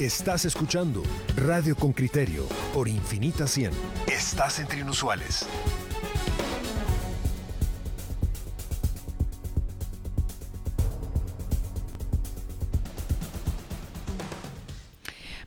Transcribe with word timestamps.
Estás 0.00 0.44
escuchando 0.44 1.02
Radio 1.36 1.74
con 1.74 1.94
Criterio 1.94 2.46
por 2.74 2.86
Infinita 2.86 3.46
100. 3.46 3.70
Estás 4.06 4.60
entre 4.60 4.80
inusuales. 4.80 5.46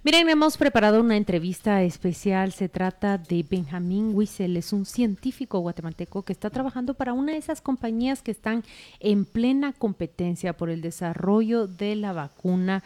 Miren, 0.01 0.27
hemos 0.29 0.57
preparado 0.57 1.01
una 1.01 1.17
entrevista 1.17 1.83
especial. 1.83 2.51
Se 2.51 2.69
trata 2.69 3.19
de 3.19 3.45
Benjamín 3.47 4.15
Wiesel. 4.15 4.57
Es 4.57 4.73
un 4.73 4.87
científico 4.87 5.59
guatemalteco 5.59 6.23
que 6.23 6.33
está 6.33 6.49
trabajando 6.49 6.95
para 6.95 7.13
una 7.13 7.33
de 7.33 7.37
esas 7.37 7.61
compañías 7.61 8.23
que 8.23 8.31
están 8.31 8.63
en 8.99 9.25
plena 9.25 9.73
competencia 9.73 10.57
por 10.57 10.71
el 10.71 10.81
desarrollo 10.81 11.67
de 11.67 11.95
la 11.95 12.13
vacuna 12.13 12.81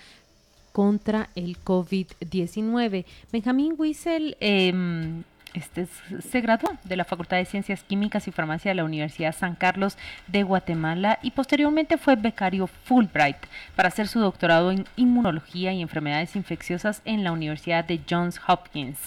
contra 0.73 1.29
el 1.36 1.57
COVID-19. 1.63 3.05
Benjamín 3.31 3.75
Wiesel 3.77 4.36
em, 4.41 5.23
este, 5.54 5.86
se 5.86 6.41
graduó 6.41 6.71
de 6.83 6.97
la 6.97 7.05
Facultad 7.05 7.37
de 7.37 7.45
Ciencias 7.45 7.83
Químicas 7.83 8.27
y 8.27 8.31
Farmacia 8.31 8.71
de 8.71 8.75
la 8.75 8.83
Universidad 8.83 9.36
San 9.36 9.55
Carlos 9.55 9.97
de 10.28 10.43
Guatemala 10.43 11.19
y 11.21 11.31
posteriormente 11.31 11.97
fue 11.97 12.15
becario 12.15 12.67
Fulbright 12.67 13.37
para 13.75 13.89
hacer 13.89 14.07
su 14.07 14.19
doctorado 14.19 14.71
en 14.71 14.86
inmunología 14.95 15.71
y 15.71 15.81
enfermedades 15.81 16.36
infecciosas 16.36 17.01
en 17.05 17.23
la 17.23 17.31
Universidad 17.31 17.86
de 17.86 18.01
Johns 18.09 18.42
Hopkins. 18.47 18.97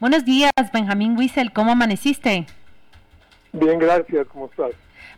Buenos 0.00 0.24
días, 0.24 0.52
Benjamín 0.72 1.16
Wiesel, 1.18 1.52
¿cómo 1.52 1.72
amaneciste? 1.72 2.46
Bien, 3.52 3.78
gracias, 3.78 4.26
¿cómo 4.28 4.46
estás? 4.46 4.72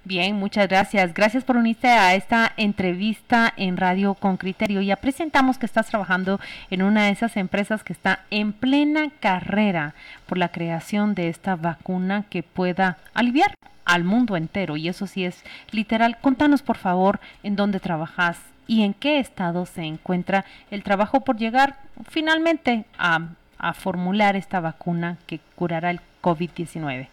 Bien, 0.04 0.34
muchas 0.34 0.66
gracias. 0.66 1.14
Gracias 1.14 1.44
por 1.44 1.56
unirte 1.56 1.86
a 1.86 2.16
esta 2.16 2.52
entrevista 2.56 3.54
en 3.56 3.76
Radio 3.76 4.14
con 4.14 4.36
Criterio. 4.36 4.80
Ya 4.80 4.96
presentamos 4.96 5.58
que 5.58 5.66
estás 5.66 5.86
trabajando 5.86 6.40
en 6.70 6.82
una 6.82 7.04
de 7.04 7.10
esas 7.10 7.36
empresas 7.36 7.84
que 7.84 7.92
está 7.92 8.24
en 8.30 8.52
plena 8.52 9.10
carrera 9.20 9.94
por 10.26 10.38
la 10.38 10.48
creación 10.48 11.14
de 11.14 11.28
esta 11.28 11.54
vacuna 11.54 12.24
que 12.30 12.42
pueda 12.42 12.98
aliviar 13.14 13.54
al 13.84 14.02
mundo 14.02 14.36
entero. 14.36 14.76
Y 14.76 14.88
eso 14.88 15.06
sí 15.06 15.24
es 15.24 15.44
literal. 15.70 16.18
Contanos, 16.20 16.62
por 16.62 16.78
favor, 16.78 17.20
en 17.44 17.54
dónde 17.54 17.78
trabajas 17.78 18.40
y 18.66 18.82
en 18.82 18.94
qué 18.94 19.20
estado 19.20 19.66
se 19.66 19.82
encuentra 19.82 20.44
el 20.72 20.82
trabajo 20.82 21.20
por 21.20 21.36
llegar 21.36 21.76
finalmente 22.10 22.86
a, 22.98 23.28
a 23.56 23.72
formular 23.72 24.34
esta 24.34 24.58
vacuna 24.58 25.18
que 25.26 25.38
curará 25.54 25.90
el 25.92 26.00
COVID-19. 26.22 27.11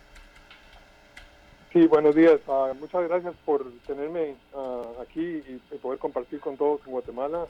Sí, 1.72 1.86
buenos 1.86 2.16
días. 2.16 2.40
Ah, 2.48 2.74
muchas 2.80 3.08
gracias 3.08 3.36
por 3.46 3.64
tenerme 3.86 4.36
ah, 4.56 4.82
aquí 5.04 5.22
y, 5.22 5.78
poder 5.78 6.00
compartir 6.00 6.40
con 6.40 6.58
todos 6.58 6.82
en 6.86 6.92
Guatemala 6.92 7.46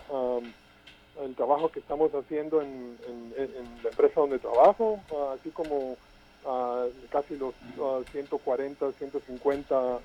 el 1.24 1.36
trabajo 1.36 1.70
que 1.70 1.80
estamos 1.80 2.14
haciendo 2.14 2.62
en, 2.62 2.98
la 3.82 3.90
empresa 3.90 4.20
donde 4.20 4.40
trabajo, 4.40 5.00
ah, 5.14 5.36
así 5.40 5.50
como 5.52 5.96
casi 7.10 7.38
los 7.38 7.54
140, 8.12 8.92
150 8.92 10.00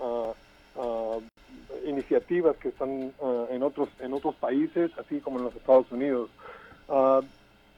iniciativas 1.86 2.56
que 2.56 2.68
están 2.68 3.12
en 3.50 3.62
otros 3.62 3.88
en 3.98 4.12
otros 4.12 4.36
países, 4.36 4.92
así 4.98 5.20
como 5.20 5.38
en 5.38 5.44
los 5.46 5.56
Estados 5.56 5.90
Unidos. 5.90 6.30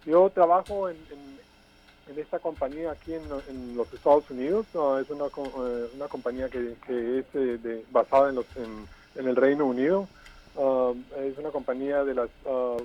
yo 0.04 0.30
trabajo 0.30 0.90
en 0.90 0.96
en 1.10 1.35
esta 2.14 2.38
compañía 2.38 2.92
aquí 2.92 3.14
en, 3.14 3.76
los 3.76 3.92
Estados 3.92 4.30
Unidos. 4.30 4.66
es 4.68 5.10
una, 5.10 5.26
eh, 5.26 5.90
una 5.94 6.08
compañía 6.08 6.48
que, 6.48 6.74
es 6.88 7.24
eh, 7.34 7.84
basada 7.90 8.30
en, 8.30 8.36
los, 8.36 8.46
en, 8.56 9.28
el 9.28 9.36
Reino 9.36 9.66
Unido. 9.66 10.08
Ah, 10.58 10.92
es 11.18 11.36
una 11.36 11.50
compañía 11.50 12.04
de 12.04 12.14
las 12.14 12.30
uh, 12.44 12.80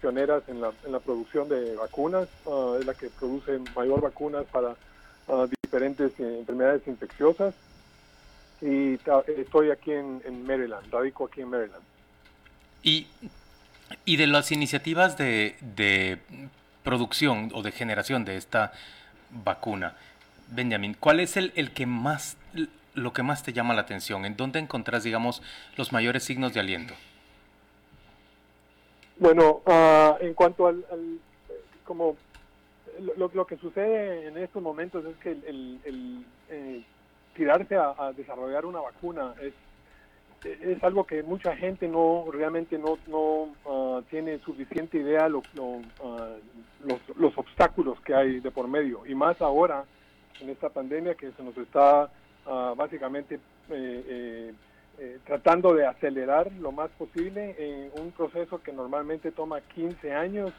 pioneras 0.00 0.42
en 0.48 0.60
la, 0.60 0.72
en 0.86 0.92
la, 0.92 1.00
producción 1.00 1.48
de 1.48 1.74
vacunas. 1.74 2.28
es 2.78 2.86
la 2.86 2.94
que 2.94 3.08
produce 3.10 3.58
mayor 3.74 4.00
vacunas 4.00 4.46
para 4.46 4.74
diferentes 5.62 6.18
eh, 6.18 6.38
enfermedades 6.38 6.86
infecciosas. 6.86 7.54
Y 8.62 8.98
estoy 9.38 9.70
aquí 9.70 9.92
en, 9.92 10.46
Maryland, 10.46 10.92
radico 10.92 11.26
aquí 11.26 11.40
en 11.40 11.48
Maryland. 11.48 11.82
Y, 12.82 13.06
y 14.04 14.16
de 14.16 14.26
las 14.26 14.52
iniciativas 14.52 15.16
de, 15.16 15.56
de 15.60 16.18
producción 16.82 17.50
o 17.54 17.62
de 17.62 17.72
generación 17.72 18.24
de 18.24 18.36
esta 18.36 18.72
vacuna. 19.30 19.94
Benjamin, 20.48 20.96
¿cuál 20.98 21.20
es 21.20 21.36
el, 21.36 21.52
el 21.54 21.72
que 21.72 21.86
más, 21.86 22.36
lo 22.94 23.12
que 23.12 23.22
más 23.22 23.42
te 23.42 23.52
llama 23.52 23.74
la 23.74 23.82
atención? 23.82 24.24
¿En 24.24 24.36
dónde 24.36 24.58
encontrás, 24.58 25.04
digamos, 25.04 25.42
los 25.76 25.92
mayores 25.92 26.24
signos 26.24 26.54
de 26.54 26.60
aliento? 26.60 26.94
Bueno, 29.18 29.60
uh, 29.66 30.24
en 30.24 30.32
cuanto 30.34 30.66
al, 30.66 30.82
como 31.84 32.16
lo, 33.16 33.30
lo, 33.32 33.46
que 33.46 33.56
sucede 33.58 34.28
en 34.28 34.38
estos 34.38 34.62
momentos 34.62 35.04
es 35.04 35.16
que 35.16 35.32
el, 35.32 35.78
el, 35.84 36.24
eh, 36.48 36.82
tirarse 37.34 37.76
a, 37.76 38.12
desarrollar 38.16 38.64
una 38.64 38.80
vacuna 38.80 39.34
es 39.42 39.52
es 40.44 40.82
algo 40.82 41.04
que 41.04 41.22
mucha 41.22 41.56
gente 41.56 41.86
no 41.88 42.26
realmente 42.32 42.78
no, 42.78 42.98
no 43.06 43.54
uh, 43.64 44.02
tiene 44.08 44.38
suficiente 44.38 44.98
idea 44.98 45.28
lo, 45.28 45.38
uh, 45.38 45.82
los, 46.84 47.16
los, 47.16 47.36
obstáculos 47.36 48.00
que 48.00 48.14
hay 48.14 48.40
de 48.40 48.50
por 48.50 48.66
medio 48.66 49.06
y 49.06 49.14
más 49.14 49.40
ahora 49.42 49.84
en 50.40 50.48
esta 50.48 50.70
pandemia 50.70 51.14
que 51.14 51.32
se 51.32 51.42
nos 51.42 51.56
está 51.58 52.10
uh, 52.46 52.74
básicamente 52.74 53.38
eh, 53.70 54.04
eh, 54.08 54.54
eh, 54.98 55.18
tratando 55.24 55.72
de 55.72 55.86
acelerar 55.86 56.52
lo 56.60 56.72
más 56.72 56.90
posible 56.90 57.54
en 57.58 57.90
un 58.02 58.10
proceso 58.10 58.60
que 58.62 58.72
normalmente 58.72 59.30
toma 59.30 59.60
15 59.60 60.12
años 60.12 60.52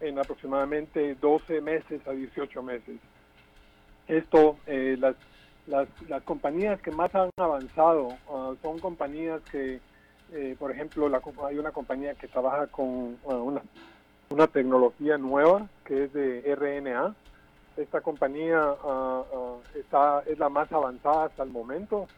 en 0.00 0.18
aproximadamente 0.18 1.14
12 1.14 1.60
meses 1.60 2.06
a 2.06 2.12
18 2.12 2.62
meses. 2.62 2.98
Esto, 4.08 4.58
las 4.66 5.14
las, 5.68 5.88
las 6.08 6.22
compañías 6.22 6.80
que 6.80 6.90
más 6.90 7.14
han 7.14 7.30
avanzado 7.36 8.16
ah, 8.30 8.54
son 8.62 8.78
compañías 8.78 9.40
que, 9.50 9.80
eh, 10.32 10.56
por 10.58 10.70
ejemplo, 10.70 11.08
la, 11.08 11.20
hay 11.46 11.58
una 11.58 11.72
compañía 11.72 12.14
que 12.14 12.28
trabaja 12.28 12.66
con 12.68 13.18
ah, 13.28 13.34
una, 13.34 13.62
una 14.30 14.46
tecnología 14.46 15.18
nueva 15.18 15.68
que 15.84 16.04
es 16.04 16.12
de 16.12 16.54
RNA. 16.54 17.14
Esta 17.76 18.00
compañía 18.00 18.74
ah, 18.82 19.22
está, 19.74 20.22
es 20.26 20.38
la 20.38 20.48
más 20.48 20.72
avanzada 20.72 21.26
hasta 21.26 21.42
el 21.42 21.50
momento. 21.50 22.08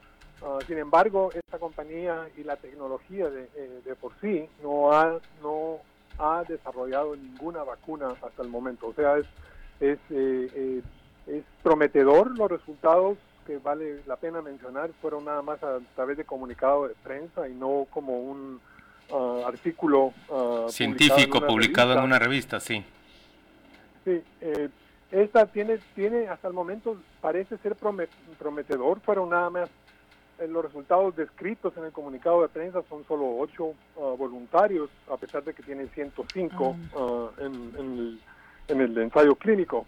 sin 0.67 0.79
embargo, 0.79 1.31
esta 1.35 1.59
compañía 1.59 2.29
y 2.37 2.45
la 2.45 2.57
tecnología 2.57 3.29
de, 3.29 3.43
eh, 3.57 3.83
de 3.85 3.95
por 3.95 4.13
sí 4.23 4.49
no 4.63 4.93
ha, 4.93 5.19
no 5.43 5.79
ha 6.19 6.45
desarrollado 6.45 7.17
ninguna 7.17 7.63
vacuna 7.65 8.15
hasta 8.23 8.43
el 8.43 8.49
momento. 8.49 8.89
O 8.89 8.95
sea, 8.95 9.19
es, 9.19 9.27
es, 9.81 9.99
eh, 10.11 10.83
es 11.27 11.45
prometedor 11.63 12.39
los 12.39 12.51
resultados 12.51 13.19
que 13.47 13.59
vale 13.59 14.03
la 14.07 14.17
pena 14.17 14.43
mencionar 14.43 14.91
fueron 15.01 15.25
nada 15.25 15.43
más 15.43 15.63
a 15.63 15.79
través 15.95 16.17
de 16.17 16.25
comunicado 16.25 16.89
de 16.89 16.95
prensa 17.03 17.49
y 17.49 17.55
no 17.55 17.87
como 17.91 18.19
un 18.21 18.61
uh, 19.11 19.45
artículo 19.47 20.13
uh, 20.29 20.69
científico 20.69 21.41
publicado 21.47 21.95
en, 21.95 22.01
una 22.01 22.19
revista, 22.19 22.61
sí. 22.61 22.85
Sí, 24.05 24.23
eh, 24.41 24.69
esta 25.11 25.47
tiene, 25.47 25.79
tiene 25.95 26.29
hasta 26.29 26.49
el 26.49 26.55
momento 26.55 26.97
parece 27.21 27.59
ser 27.59 27.77
prometedor, 28.39 29.01
fueron 29.01 29.31
nada 29.31 29.51
más 29.51 29.71
eh, 30.39 30.47
los 30.49 30.65
resultados 30.65 31.17
descritos 31.17 31.77
en 31.77 31.85
el 31.85 31.93
comunicado 31.93 32.43
de 32.43 32.49
prensa 32.49 32.83
son 32.89 33.05
solo 33.07 33.39
ocho 33.39 33.75
uh, 33.97 34.17
voluntarios, 34.17 34.89
a 35.11 35.17
pesar 35.17 35.45
de 35.45 35.53
que 35.53 35.63
tiene 35.63 35.89
105 35.89 36.77
ah. 36.97 37.31
en, 37.39 37.55
en, 37.79 37.99
el, 37.99 38.21
en 38.69 38.81
el 38.81 38.99
ensayo 38.99 39.35
clínico 39.35 39.87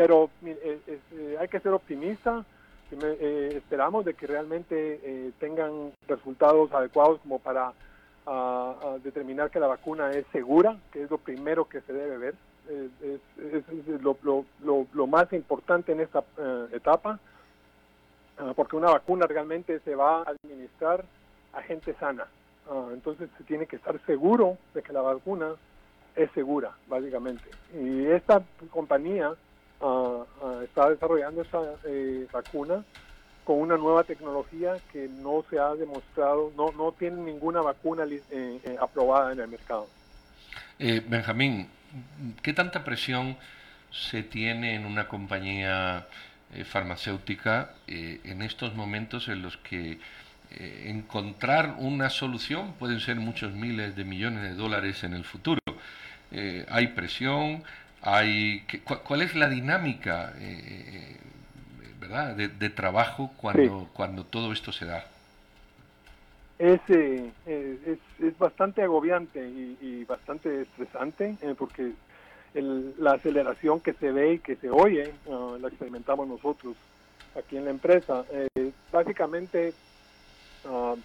pero 0.00 0.30
eh, 0.46 1.36
hay 1.38 1.48
que 1.48 1.60
ser 1.60 1.72
optimista. 1.72 2.42
Eh, 2.90 3.52
esperamos 3.54 4.02
de 4.06 4.14
que 4.14 4.26
realmente 4.26 4.98
eh, 5.02 5.30
tengan 5.38 5.92
resultados 6.08 6.72
adecuados 6.72 7.20
como 7.20 7.38
para 7.38 7.74
determinar 9.02 9.50
que 9.50 9.60
la 9.60 9.66
vacuna 9.66 10.12
es 10.12 10.24
segura, 10.32 10.78
que 10.90 11.02
es 11.02 11.10
lo 11.10 11.18
primero 11.18 11.68
que 11.68 11.82
se 11.82 11.92
debe 11.92 12.16
ver. 12.16 12.34
es, 13.02 13.20
lo, 14.00 15.06
más 15.06 15.30
importante 15.32 15.92
en 15.92 16.00
esta 16.00 16.22
etapa, 16.72 17.18
porque 18.54 18.76
una 18.76 18.90
vacuna 18.90 19.26
realmente 19.26 19.80
se 19.80 19.96
va 19.96 20.22
a 20.22 20.30
administrar 20.30 21.04
a 21.52 21.62
gente 21.62 21.92
sana. 21.94 22.26
entonces 22.92 23.28
se 23.36 23.44
tiene 23.44 23.66
que 23.66 23.76
estar 23.76 23.98
seguro 24.06 24.56
de 24.74 24.82
que 24.82 24.92
la 24.92 25.02
vacuna 25.02 25.56
es 26.14 26.30
segura, 26.32 26.70
básicamente. 26.86 27.50
Y 27.74 28.06
esta 28.06 28.42
compañía 28.70 29.34
está 30.64 30.90
desarrollando 30.90 31.42
esta 31.42 31.58
eh, 31.86 32.26
vacuna 32.30 32.84
con 33.44 33.58
una 33.58 33.76
nueva 33.76 34.04
tecnología 34.04 34.76
que 34.92 35.08
no 35.08 35.44
se 35.48 35.58
ha 35.58 35.74
demostrado, 35.74 36.52
no, 36.56 36.70
no 36.72 36.92
tiene 36.92 37.22
ninguna 37.22 37.62
vacuna 37.62 38.04
eh, 38.04 38.20
eh, 38.30 38.76
aprobada 38.80 39.32
en 39.32 39.40
el 39.40 39.48
mercado. 39.48 39.88
Benjamín, 40.78 41.68
¿qué 42.42 42.52
tanta 42.52 42.84
presión 42.84 43.36
se 43.90 44.22
tiene 44.22 44.74
en 44.74 44.86
una 44.86 45.08
compañía 45.08 46.06
farmacéutica 46.64 47.74
en 47.86 48.40
estos 48.40 48.74
momentos 48.74 49.28
en 49.28 49.42
los 49.42 49.58
que 49.58 49.98
encontrar 50.50 51.76
una 51.78 52.08
solución 52.08 52.72
pueden 52.78 53.00
ser 53.00 53.16
muchos 53.16 53.52
miles 53.52 53.94
de 53.94 54.04
millones 54.04 54.42
de 54.42 54.54
dólares 54.54 55.04
en 55.04 55.12
el 55.12 55.24
futuro? 55.24 55.60
hay 56.68 56.86
presión, 56.88 57.62
hay... 58.02 58.64
¿Cuál 59.04 59.22
es 59.22 59.34
la 59.34 59.48
dinámica 59.48 60.32
¿verdad? 62.00 62.34
De, 62.34 62.70
trabajo 62.70 63.30
cuando, 63.36 63.88
cuando 63.92 64.24
todo 64.24 64.52
esto 64.52 64.72
se 64.72 64.86
da? 64.86 65.04
Es, 66.58 66.80
es, 66.90 67.98
es, 68.18 68.38
bastante 68.38 68.82
agobiante 68.82 69.40
y, 69.48 70.04
bastante 70.04 70.62
estresante 70.62 71.36
porque 71.56 71.92
la 72.54 73.12
aceleración 73.12 73.80
que 73.80 73.92
se 73.94 74.10
ve 74.12 74.34
y 74.34 74.38
que 74.40 74.56
se 74.56 74.70
oye 74.70 75.14
ah, 75.30 75.56
la 75.60 75.68
experimentamos 75.68 76.26
nosotros 76.26 76.76
aquí 77.38 77.56
en 77.56 77.64
la 77.64 77.70
empresa. 77.70 78.24
Eh, 78.32 78.72
básicamente 78.90 79.72
ah, 80.66 80.96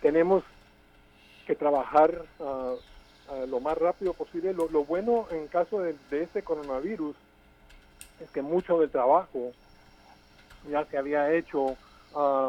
tenemos 0.00 0.44
que 1.46 1.54
trabajar 1.54 2.24
ah, 3.28 3.44
lo 3.48 3.60
más 3.60 3.76
rápido 3.78 4.12
posible. 4.12 4.52
Lo, 4.52 4.68
bueno 4.84 5.26
en 5.30 5.46
caso 5.48 5.80
de, 5.80 5.96
este 6.10 6.42
coronavirus 6.42 7.16
es 8.20 8.30
que 8.30 8.42
mucho 8.42 8.78
del 8.80 8.90
trabajo 8.90 9.52
ya 10.70 10.84
se 10.86 10.96
había 10.96 11.32
hecho, 11.32 11.76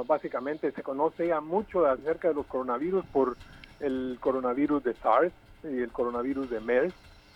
básicamente 0.08 0.72
se 0.72 0.84
conoce 0.84 1.28
ya 1.28 1.42
mucho 1.42 1.86
acerca 1.86 2.30
de 2.30 2.36
los 2.36 2.46
coronavirus 2.46 3.04
por 3.08 3.36
el 3.80 4.18
coronavirus 4.22 4.84
de 4.84 4.94
SARS 4.94 5.34
y 5.64 5.82
el 5.82 5.92
coronavirus 5.92 6.50
de 6.50 6.60
MERS 6.62 6.94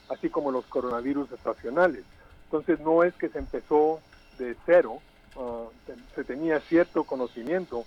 así 0.09 0.29
como 0.29 0.51
los 0.51 0.65
coronavirus 0.65 1.31
estacionales. 1.31 2.03
Entonces 2.45 2.79
no 2.79 3.03
es 3.03 3.13
que 3.13 3.29
se 3.29 3.39
empezó 3.39 3.99
de 4.37 4.55
cero, 4.65 4.99
ah, 5.37 5.65
se, 6.15 6.23
tenía 6.23 6.59
cierto 6.59 7.03
conocimiento, 7.03 7.85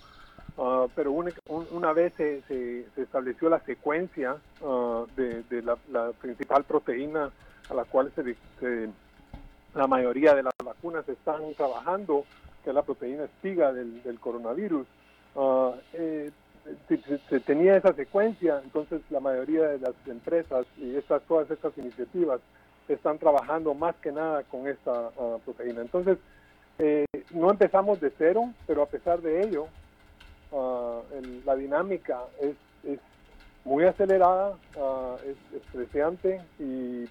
ah, 0.57 0.87
pero 0.95 1.11
una, 1.11 1.93
vez 1.93 2.13
se, 2.15 2.85
estableció 2.97 3.49
la 3.49 3.59
secuencia 3.61 4.37
ah, 4.63 5.05
de, 5.15 5.61
la, 5.61 6.11
principal 6.13 6.63
proteína 6.63 7.31
a 7.69 7.73
la 7.73 7.85
cual 7.85 8.11
se, 8.15 8.89
la 9.73 9.87
mayoría 9.87 10.35
de 10.35 10.43
las 10.43 10.53
vacunas 10.63 11.07
están 11.07 11.53
trabajando, 11.55 12.25
que 12.63 12.69
es 12.69 12.75
la 12.75 12.83
proteína 12.83 13.25
espiga 13.25 13.73
del, 13.73 14.19
coronavirus, 14.19 14.87
eh, 15.93 16.31
se, 17.29 17.39
tenía 17.41 17.75
esa 17.75 17.93
secuencia, 17.93 18.61
entonces 18.63 19.01
la 19.09 19.19
mayoría 19.19 19.67
de 19.67 19.79
las 19.79 19.93
empresas 20.07 20.65
y 20.77 20.95
estas, 20.95 21.21
todas 21.23 21.49
estas 21.51 21.77
iniciativas 21.77 22.39
están 22.87 23.17
trabajando 23.17 23.73
más 23.73 23.95
que 23.95 24.11
nada 24.11 24.43
con 24.43 24.67
esta 24.67 25.09
proteína. 25.43 25.81
Entonces, 25.81 26.17
eh, 26.79 27.05
no 27.31 27.51
empezamos 27.51 27.99
de 28.01 28.11
cero, 28.17 28.51
pero 28.65 28.81
a 28.81 28.87
pesar 28.87 29.21
de 29.21 29.43
ello, 29.43 29.67
ah, 30.53 31.01
la 31.45 31.55
dinámica 31.55 32.21
es, 32.41 32.55
es, 32.83 32.99
muy 33.65 33.85
acelerada, 33.85 34.57
uh, 34.75 35.15
es 35.25 35.37
estresante, 35.61 36.41
y, 36.59 37.07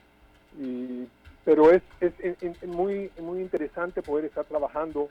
pero 1.47 1.71
es, 1.71 1.83
es, 2.01 2.13
es, 2.21 2.63
muy, 2.65 3.11
muy 3.19 3.41
interesante 3.41 4.03
poder 4.03 4.27
estar 4.27 4.45
trabajando 4.45 5.09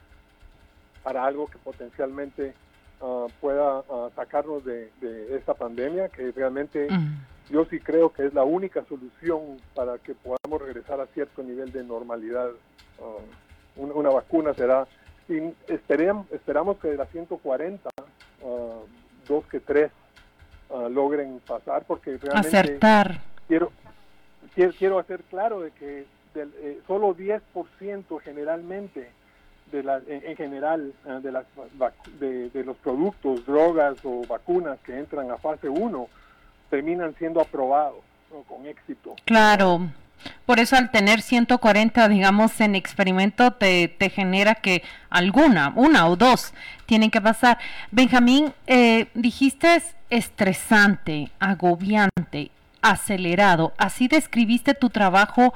para 1.01 1.25
algo 1.25 1.47
que 1.47 1.57
potencialmente 1.57 2.53
Ah, 3.03 3.25
pueda 3.39 3.79
uh, 3.79 4.11
sacarnos 4.15 4.63
de, 4.63 4.91
esta 5.35 5.55
pandemia, 5.55 6.09
que 6.09 6.31
realmente 6.31 6.87
yo 7.49 7.65
sí 7.65 7.79
creo 7.79 8.13
que 8.13 8.27
es 8.27 8.33
la 8.35 8.43
única 8.43 8.85
solución 8.85 9.57
para 9.73 9.97
que 9.97 10.13
podamos 10.13 10.61
regresar 10.61 11.01
a 11.01 11.07
cierto 11.07 11.41
nivel 11.41 11.71
de 11.71 11.83
normalidad. 11.83 12.51
Ah, 13.01 13.17
una, 13.75 14.09
vacuna 14.09 14.53
será, 14.53 14.85
y 15.31 15.53
esperemos, 15.71 16.29
esperamos 16.31 16.77
que 16.77 16.89
de 16.89 16.97
las 16.97 17.09
140, 17.09 17.89
dos 19.27 19.45
que 19.45 19.59
tres 19.59 19.91
logren 20.89 21.39
pasar, 21.45 21.83
porque 21.85 22.17
realmente 22.17 22.57
Acertar. 22.57 23.21
Quiero, 23.47 23.71
quiero, 24.77 24.99
hacer 24.99 25.21
claro 25.23 25.61
de 25.61 25.71
que 25.71 26.05
del, 26.33 26.53
eh, 26.59 26.79
solo 26.87 27.15
10% 27.15 28.21
generalmente 28.21 29.09
de 29.71 29.83
la, 29.83 30.01
en, 30.07 30.35
general 30.35 30.93
eh, 31.05 31.19
de, 31.21 31.31
las, 31.31 31.45
de, 32.19 32.63
los 32.63 32.77
productos, 32.77 33.45
drogas 33.45 33.97
o 34.03 34.21
vacunas 34.27 34.79
que 34.79 34.97
entran 34.97 35.31
a 35.31 35.37
fase 35.37 35.69
1 35.69 36.07
terminan 36.69 37.15
siendo 37.15 37.41
aprobados 37.41 37.99
con 38.47 38.65
éxito. 38.65 39.15
Claro. 39.25 39.81
Por 40.45 40.59
eso 40.59 40.75
al 40.75 40.91
tener 40.91 41.21
140, 41.21 42.07
digamos, 42.09 42.59
en 42.61 42.75
experimento, 42.75 43.51
te, 43.51 43.87
te 43.87 44.09
genera 44.09 44.55
que 44.55 44.83
alguna, 45.09 45.73
una 45.75 46.07
o 46.07 46.15
dos, 46.15 46.53
tienen 46.85 47.11
que 47.11 47.21
pasar. 47.21 47.57
Benjamín, 47.91 48.53
eh, 48.67 49.07
dijiste 49.13 49.81
estresante, 50.09 51.31
agobiante, 51.39 52.51
acelerado. 52.81 53.73
Así 53.77 54.07
describiste 54.07 54.73
tu 54.73 54.89
trabajo 54.89 55.53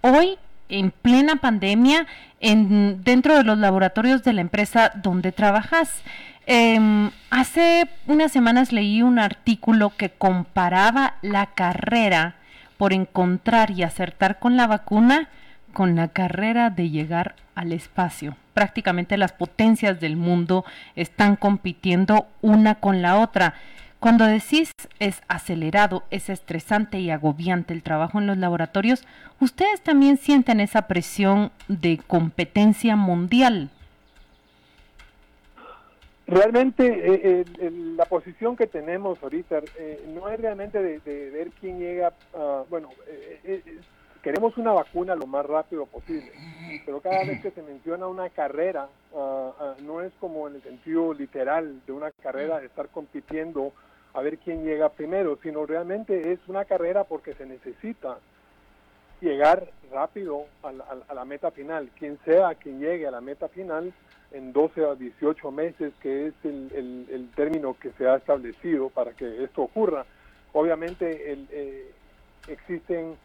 hoy 0.00 0.38
en 0.68 0.90
plena 0.90 1.36
pandemia 1.36 2.06
en, 2.40 3.02
dentro 3.02 3.36
de 3.36 3.44
los 3.44 3.58
laboratorios 3.58 4.22
de 4.22 4.32
la 4.32 4.40
empresa 4.40 4.92
donde 4.94 5.32
trabajas. 5.32 6.02
Em, 6.46 7.10
hace 7.30 7.88
unas 8.06 8.30
semanas 8.30 8.72
leí 8.72 9.02
un 9.02 9.18
artículo 9.18 9.90
que 9.96 10.10
comparaba 10.10 11.14
la 11.22 11.46
carrera 11.46 12.36
por 12.76 12.92
encontrar 12.92 13.70
y 13.70 13.82
acertar 13.82 14.38
con 14.38 14.56
la 14.56 14.66
vacuna 14.66 15.28
con 15.76 15.94
la 15.94 16.08
carrera 16.08 16.70
de 16.70 16.88
llegar 16.88 17.34
al 17.54 17.70
espacio. 17.72 18.34
Prácticamente 18.54 19.18
las 19.18 19.32
potencias 19.32 20.00
del 20.00 20.16
mundo 20.16 20.64
están 20.94 21.36
compitiendo 21.36 22.28
una 22.40 22.76
con 22.76 23.02
la 23.02 23.18
otra. 23.18 23.52
Cuando 24.00 24.24
decís 24.24 24.70
es 25.00 25.20
acelerado, 25.28 26.04
es 26.10 26.30
estresante 26.30 26.98
y 27.00 27.10
agobiante 27.10 27.74
el 27.74 27.82
trabajo 27.82 28.18
en 28.18 28.26
los 28.26 28.38
laboratorios, 28.38 29.04
¿ustedes 29.38 29.82
también 29.82 30.16
sienten 30.16 30.60
esa 30.60 30.88
presión 30.88 31.52
de 31.68 31.98
competencia 31.98 32.96
mundial? 32.96 33.68
Realmente 36.28 36.84
eh, 36.86 37.44
eh, 37.60 37.70
la 37.70 38.04
posición 38.04 38.56
que 38.56 38.66
tenemos 38.66 39.22
ahorita 39.22 39.60
eh, 39.78 40.04
no 40.12 40.28
es 40.28 40.40
realmente 40.40 40.82
de, 40.82 41.30
ver 41.30 41.50
quién 41.60 41.78
llega, 41.78 42.12
bueno, 42.68 42.90
queremos 44.22 44.56
una 44.56 44.72
vacuna 44.72 45.14
lo 45.14 45.28
más 45.28 45.46
rápido 45.46 45.86
posible, 45.86 46.32
pero 46.84 47.00
cada 47.00 47.24
vez 47.24 47.40
que 47.40 47.52
se 47.52 47.62
menciona 47.62 48.08
una 48.08 48.28
carrera, 48.30 48.88
no 49.14 50.00
es 50.00 50.12
como 50.18 50.48
en 50.48 50.56
el 50.56 50.62
sentido 50.62 51.14
literal 51.14 51.80
de 51.86 51.92
una 51.92 52.10
carrera 52.10 52.58
de 52.58 52.66
estar 52.66 52.88
compitiendo 52.88 53.72
a 54.12 54.20
ver 54.20 54.38
quién 54.38 54.64
llega 54.64 54.88
primero, 54.88 55.38
sino 55.44 55.64
realmente 55.64 56.32
es 56.32 56.40
una 56.48 56.64
carrera 56.64 57.04
porque 57.04 57.34
se 57.34 57.46
necesita 57.46 58.18
llegar 59.20 59.70
rápido 59.92 60.46
a 60.62 60.72
la, 61.14 61.24
meta 61.24 61.50
final. 61.50 61.90
Quien 61.98 62.18
sea 62.24 62.54
quien 62.54 62.80
llegue 62.80 63.06
a 63.06 63.10
la 63.10 63.20
meta 63.20 63.48
final 63.48 63.92
en 64.32 64.52
12 64.52 64.84
a 64.84 64.94
18 64.94 65.50
meses, 65.50 65.92
que 66.00 66.28
es 66.28 66.34
el, 66.44 67.30
término 67.34 67.76
que 67.78 67.92
se 67.92 68.08
ha 68.08 68.16
establecido 68.16 68.88
para 68.88 69.12
que 69.12 69.44
esto 69.44 69.62
ocurra. 69.62 70.06
Obviamente 70.52 71.32
eh, 71.50 71.92
existen 72.48 73.16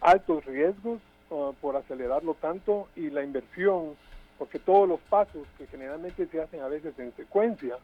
altos 0.00 0.44
riesgos 0.44 1.00
uh, 1.30 1.52
por 1.60 1.76
acelerarlo 1.76 2.34
tanto 2.34 2.88
y 2.96 3.10
la 3.10 3.22
inversión, 3.22 3.96
porque 4.38 4.58
todos 4.58 4.88
los 4.88 5.00
pasos 5.00 5.46
que 5.56 5.66
generalmente 5.66 6.26
se 6.26 6.40
hacen 6.40 6.60
a 6.60 6.68
veces 6.68 6.98
en 6.98 7.14
secuencia, 7.16 7.76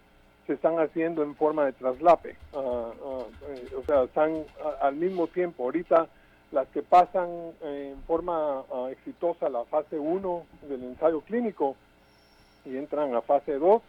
se 0.47 0.55
están 0.55 0.79
haciendo 0.79 1.23
en 1.23 1.35
forma 1.35 1.65
de 1.65 1.73
traslape. 1.73 2.37
Ah, 2.55 2.93
ah, 3.05 3.23
eh, 3.49 3.69
o 3.77 3.83
sea, 3.85 4.03
están 4.05 4.45
al 4.81 4.95
mismo 4.95 5.27
tiempo. 5.27 5.65
Ahorita 5.65 6.07
las 6.53 6.69
que 6.69 6.83
pasan 6.83 7.29
en 7.63 7.97
forma 8.07 8.63
ah, 8.73 8.89
exitosa 8.91 9.49
la 9.49 9.65
fase 9.65 9.99
1 9.99 10.47
del 10.69 10.85
ensayo 10.85 11.23
clínico 11.23 11.77
y 12.65 12.77
entran 12.77 13.15
a 13.15 13.21
fase 13.21 13.59
2, 13.59 13.83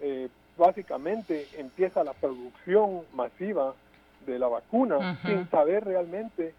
eh, 0.00 0.28
básicamente 0.56 1.46
empieza 1.56 2.04
la 2.04 2.12
producción 2.12 3.02
masiva 3.14 3.74
de 4.26 4.38
la 4.38 4.48
vacuna 4.48 5.18
sin 5.24 5.48
saber 5.50 5.84
realmente 5.84 6.54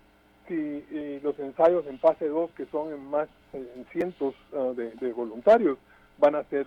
si 0.47 0.85
eh, 0.91 1.19
los 1.23 1.37
ensayos 1.39 1.85
en 1.87 1.99
fase 1.99 2.27
2, 2.27 2.51
que 2.51 2.65
son 2.65 2.93
en 2.93 3.05
más 3.09 3.27
en 3.53 3.85
cientos 3.91 4.33
de, 4.51 5.13
voluntarios, 5.13 5.77
van 6.17 6.35
a 6.35 6.43
ser 6.45 6.65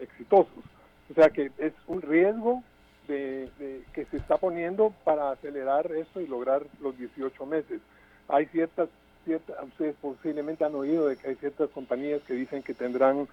exitosos. 0.00 0.64
O 1.10 1.14
sea 1.14 1.30
que 1.30 1.50
es 1.58 1.72
un 1.86 2.00
riesgo 2.02 2.62
de, 3.08 3.82
que 3.92 4.06
se 4.06 4.16
está 4.16 4.38
poniendo 4.38 4.92
para 5.04 5.30
acelerar 5.30 5.90
eso 5.92 6.20
y 6.20 6.26
lograr 6.26 6.62
los 6.80 6.96
18 6.96 7.46
meses. 7.46 7.80
Hay 8.28 8.46
ciertas, 8.46 8.88
ciertas, 9.24 9.56
ustedes 9.62 9.94
posiblemente 10.00 10.64
han 10.64 10.74
oído 10.74 11.08
de 11.08 11.16
que 11.16 11.28
hay 11.28 11.34
ciertas 11.36 11.70
compañías 11.70 12.22
que 12.22 12.34
dicen 12.34 12.62
que 12.62 12.74
tendrán 12.74 13.28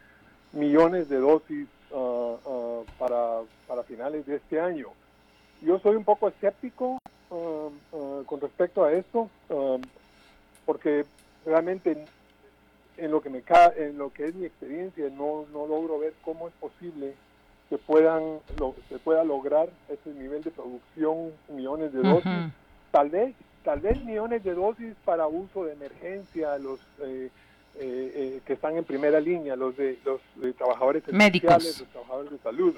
millones 0.53 1.10
de 1.10 1.17
dosis 1.17 1.67
ah, 1.93 2.36
ah, 2.45 2.81
para, 2.98 3.41
para 3.67 3.83
finales 3.83 4.25
de 4.25 4.36
este 4.38 4.60
año. 4.60 4.88
Yo 5.62 5.79
soy 5.79 5.95
un 5.95 6.03
poco 6.03 6.27
escéptico 6.27 6.98
ah, 7.31 7.69
con 8.25 8.41
respecto 8.41 8.83
a 8.83 8.93
esto, 8.93 9.29
porque 10.65 11.05
realmente 11.45 12.05
en 12.98 13.12
lo 13.12 13.21
que 13.21 13.29
me 13.29 13.43
en 13.77 13.98
lo 13.98 14.12
que 14.12 14.25
es 14.25 14.36
mi 14.36 14.45
experiencia 14.45 15.10
no, 15.10 15.45
no 15.51 15.65
logro 15.67 16.00
ver 16.00 16.13
cómo 16.24 16.48
es 16.48 16.53
posible 16.55 17.13
que 17.69 17.77
puedan 17.77 18.39
se 18.89 19.00
pueda 19.00 19.24
lograr 19.24 19.69
ese 19.89 20.10
nivel 20.13 20.43
de 20.43 20.51
producción, 20.51 21.31
millones 21.50 21.93
de 21.93 22.01
dosis. 22.01 22.53
Tal 22.91 23.10
vez 23.10 23.33
tal 23.63 23.80
vez 23.80 24.03
millones 24.03 24.44
de 24.44 24.53
dosis 24.53 24.94
para 25.06 25.27
uso 25.27 25.65
de 25.65 25.74
emergencia, 25.74 26.58
los 26.58 26.80
eh, 27.01 27.30
eh, 27.80 28.41
que 28.46 28.53
están 28.53 28.77
en 28.77 28.84
primera 28.84 29.20
línea, 29.20 29.56
los 29.56 29.77
de 29.77 29.98
los 30.06 30.22
trabajadores 30.58 31.08
médicos, 31.12 31.63
los 31.63 31.89
trabajadores 31.89 32.32
de 32.32 32.38
salud. 32.39 32.75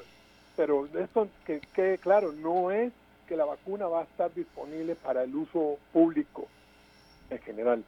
Pero 0.56 0.88
esto 0.98 1.28
que 1.46 1.62
quede 1.74 1.98
claro, 1.98 2.32
no 2.32 2.72
es 2.72 2.92
que 3.28 3.36
la 3.36 3.46
vacuna 3.46 3.88
va 3.88 4.02
a 4.02 4.04
estar 4.04 4.34
disponible 4.34 4.96
para 4.96 5.24
el 5.24 5.34
uso 5.36 5.78
público 5.92 6.48
en 7.30 7.40
general. 7.40 7.84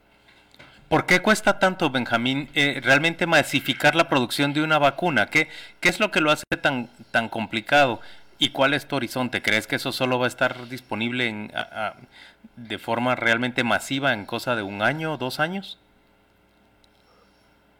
¿Por 0.88 1.04
qué 1.04 1.20
cuesta 1.20 1.58
tanto, 1.58 1.90
Benjamín, 1.90 2.48
eh, 2.54 2.80
realmente 2.82 3.26
masificar 3.26 3.96
la 3.96 4.08
producción 4.08 4.52
de 4.52 4.62
una 4.62 4.78
vacuna? 4.78 5.26
¿Qué, 5.26 5.48
¿Qué 5.80 5.88
es 5.88 5.98
lo 5.98 6.12
que 6.12 6.20
lo 6.20 6.30
hace 6.30 6.44
tan, 6.62 6.88
tan 7.10 7.28
complicado? 7.28 8.00
¿Y 8.38 8.50
cuál 8.50 8.74
es 8.74 8.86
tu 8.86 8.96
horizonte? 8.96 9.42
¿Crees 9.42 9.66
que 9.66 9.76
eso 9.76 9.92
solo 9.92 10.18
va 10.18 10.26
a 10.26 10.28
estar 10.28 10.68
disponible 10.68 11.28
en, 11.28 11.52
de 12.56 12.78
forma 12.78 13.14
realmente 13.14 13.64
masiva 13.64 14.12
en 14.12 14.26
cosa 14.26 14.56
de 14.56 14.62
un 14.62 14.82
año, 14.82 15.16
dos 15.16 15.40
años? 15.40 15.78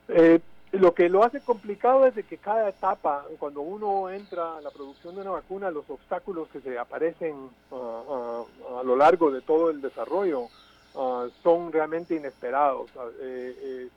Eh, 0.08 0.40
lo 0.72 0.94
que 0.94 1.08
lo 1.08 1.24
hace 1.24 1.40
complicado 1.40 2.06
es 2.06 2.14
de 2.14 2.22
que 2.22 2.38
cada 2.38 2.68
etapa, 2.68 3.24
cuando 3.38 3.60
uno 3.60 4.08
entra 4.08 4.56
a 4.56 4.60
la 4.60 4.70
producción 4.70 5.14
de 5.14 5.22
una 5.22 5.30
vacuna, 5.30 5.70
los 5.70 5.88
obstáculos 5.90 6.48
que 6.48 6.60
se 6.60 6.78
aparecen 6.78 7.34
ah, 7.72 8.02
ah, 8.08 8.42
a 8.80 8.82
lo 8.82 8.96
largo 8.96 9.30
de 9.30 9.42
todo 9.42 9.70
el 9.70 9.80
desarrollo, 9.82 10.48
Ah, 10.96 11.28
son 11.42 11.72
realmente 11.72 12.14
inesperados. 12.14 12.88
Eh, 13.20 13.54
eh, 13.60 13.88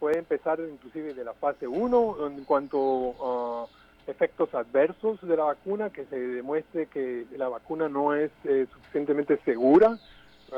puede 0.00 0.18
empezar 0.18 0.58
inclusive 0.60 1.14
de 1.14 1.24
la 1.24 1.32
fase 1.32 1.68
1 1.68 2.26
en 2.26 2.44
cuanto 2.44 3.14
a 3.22 3.66
efectos 4.08 4.54
adversos 4.54 5.20
de 5.20 5.36
la 5.36 5.44
vacuna, 5.44 5.90
que 5.90 6.06
se 6.06 6.18
demuestre 6.18 6.86
que 6.86 7.26
la 7.36 7.48
vacuna 7.48 7.88
no 7.88 8.14
es 8.14 8.30
eh, 8.44 8.66
suficientemente 8.72 9.36
segura, 9.44 9.98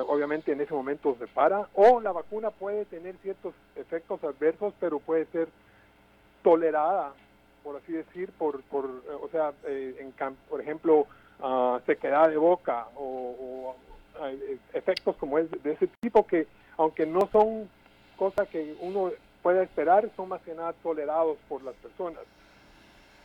obviamente 0.07 0.53
en 0.53 0.61
ese 0.61 0.73
momento 0.73 1.17
se 1.19 1.27
para, 1.27 1.69
o 1.75 2.01
la 2.01 2.13
vacuna 2.13 2.51
puede 2.51 2.85
tener 2.85 3.17
ciertos 3.23 3.53
efectos 3.75 4.23
adversos, 4.23 4.73
pero 4.79 5.01
puede 5.01 5.27
ser 5.27 5.49
tolerada, 6.43 7.13
por 7.65 7.77
así 7.77 7.93
decir, 7.93 8.31
por, 8.39 8.63
por 8.63 8.87
o 8.87 9.29
sea, 9.33 9.53
en, 9.67 10.15
por 10.49 10.61
ejemplo, 10.61 11.07
uh, 11.43 11.81
sequedad 11.87 12.29
de 12.29 12.37
boca 12.37 12.87
o, 12.97 13.75
eh, 14.23 14.59
efectos 14.75 15.17
como 15.17 15.39
es 15.39 15.51
de 15.63 15.73
ese 15.73 15.89
tipo 16.01 16.25
que, 16.25 16.47
aunque 16.77 17.05
no 17.05 17.29
son 17.33 17.69
cosas 18.17 18.49
que 18.49 18.77
uno 18.81 19.11
pueda 19.43 19.63
esperar, 19.63 20.09
son 20.17 20.29
más 20.29 20.41
que 20.43 20.55
nada 20.55 20.73
tolerados 20.85 21.37
por 21.49 21.63
las 21.63 21.75
personas. 21.77 22.23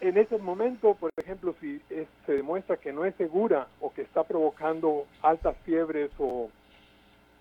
En 0.02 0.18
ese 0.18 0.38
momento, 0.38 0.96
por 0.96 1.10
ejemplo, 1.18 1.56
si 1.60 1.82
se 2.26 2.34
demuestra 2.34 2.78
que 2.78 2.92
no 2.92 3.06
es 3.06 3.16
segura 3.16 3.68
o 3.80 3.94
que 3.94 4.02
está 4.02 4.24
provocando 4.24 5.06
altas 5.22 5.56
fiebres 5.64 6.12
o, 6.18 6.50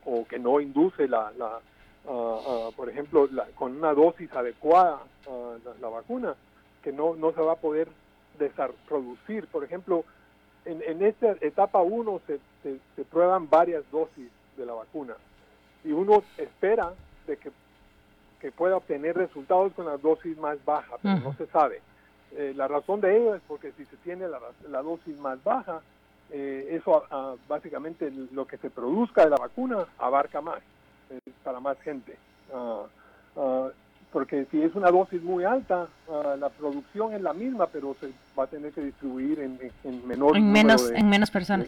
o 0.04 0.24
que 0.26 0.38
no 0.38 0.60
induce 0.60 1.08
la, 1.08 1.32
la 1.36 1.60
ah, 2.08 2.68
por 2.76 2.88
ejemplo, 2.88 3.28
con 3.54 3.76
una 3.76 3.92
dosis 3.92 4.32
adecuada 4.32 5.00
uh, 5.26 5.56
la, 5.80 5.88
vacuna, 5.88 6.34
que 6.82 6.92
no, 6.92 7.16
no 7.16 7.32
se 7.32 7.40
va 7.40 7.52
a 7.52 7.56
poder 7.56 7.88
producir. 8.88 9.46
Por 9.48 9.64
ejemplo, 9.64 10.04
en, 10.64 10.82
en 10.82 11.02
esta 11.02 11.32
etapa 11.40 11.82
1 11.82 12.20
se, 12.26 12.38
se, 12.62 13.04
prueban 13.04 13.48
varias 13.50 13.84
dosis 13.90 14.30
de 14.56 14.66
la 14.66 14.74
vacuna 14.74 15.14
y 15.84 15.92
uno 15.92 16.22
espera 16.38 16.92
de 17.26 17.36
que, 17.36 17.50
que 18.40 18.52
pueda 18.52 18.76
obtener 18.76 19.16
resultados 19.16 19.72
con 19.74 19.86
la 19.86 19.96
dosis 19.98 20.36
más 20.38 20.62
baja, 20.64 20.96
pero 21.02 21.16
no 21.16 21.34
se 21.34 21.46
sabe. 21.46 21.80
Eh, 22.36 22.52
la 22.56 22.66
razón 22.68 23.00
de 23.00 23.16
ello 23.16 23.34
es 23.34 23.42
porque 23.46 23.72
si 23.72 23.84
se 23.84 23.96
tiene 23.98 24.28
la, 24.28 24.40
la 24.68 24.82
dosis 24.82 25.16
más 25.18 25.42
baja, 25.44 25.82
eh, 26.30 26.68
eso 26.70 27.04
ah, 27.10 27.34
básicamente 27.48 28.10
lo 28.32 28.46
que 28.46 28.56
se 28.58 28.70
produzca 28.70 29.24
de 29.24 29.30
la 29.30 29.36
vacuna 29.36 29.86
abarca 29.98 30.40
más, 30.40 30.60
eh, 31.10 31.30
para 31.44 31.60
más 31.60 31.78
gente. 31.82 32.16
Uh, 32.52 33.70
porque 34.14 34.46
si 34.52 34.62
es 34.62 34.76
una 34.76 34.92
dosis 34.92 35.20
muy 35.24 35.42
alta, 35.42 35.88
ah, 36.08 36.36
la 36.38 36.48
producción 36.48 37.14
es 37.14 37.20
la 37.20 37.32
misma, 37.32 37.66
pero 37.66 37.96
se 37.98 38.12
va 38.38 38.44
a 38.44 38.46
tener 38.46 38.70
que 38.70 38.80
distribuir 38.80 39.40
en, 39.40 39.58
menor 40.06 40.36
en 40.36 40.52
menos 40.52 40.88
en 40.94 41.08
menos 41.08 41.32
personas. 41.32 41.66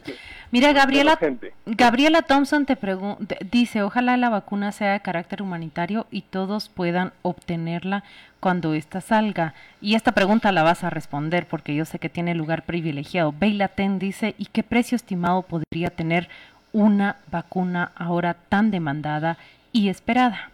Mira, 0.52 0.72
Gabriela 0.72 1.18
Gabriela 1.66 2.22
Thompson 2.22 2.64
te 2.64 2.78
dice, 3.50 3.82
ojalá 3.82 4.16
la 4.16 4.28
vacuna 4.28 4.70
sea 4.70 4.92
de 4.92 5.00
carácter 5.00 5.42
humanitario 5.42 6.06
y 6.12 6.22
todos 6.22 6.68
puedan 6.68 7.12
obtenerla 7.22 8.04
cuando 8.38 8.74
ésta 8.74 9.00
salga. 9.00 9.54
Y 9.80 9.96
esta 9.96 10.12
pregunta 10.12 10.52
la 10.52 10.62
vas 10.62 10.84
a 10.84 10.90
responder 10.90 11.48
porque 11.48 11.74
yo 11.74 11.84
sé 11.84 11.98
que 11.98 12.08
tiene 12.08 12.36
lugar 12.36 12.64
privilegiado. 12.64 13.34
Beila 13.36 13.66
Ten 13.66 13.98
dice, 13.98 14.36
¿y 14.38 14.46
qué 14.46 14.62
precio 14.62 14.94
estimado 14.94 15.42
podría 15.42 15.90
tener 15.90 16.28
una 16.72 17.16
vacuna 17.28 17.90
ahora 17.96 18.34
tan 18.48 18.70
demandada 18.70 19.36
y 19.72 19.88
esperada? 19.88 20.52